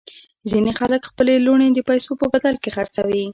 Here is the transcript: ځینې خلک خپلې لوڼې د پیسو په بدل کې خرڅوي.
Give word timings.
ځینې 0.49 0.71
خلک 0.79 1.01
خپلې 1.09 1.33
لوڼې 1.45 1.67
د 1.73 1.79
پیسو 1.89 2.11
په 2.21 2.25
بدل 2.33 2.55
کې 2.63 2.69
خرڅوي. 2.75 3.23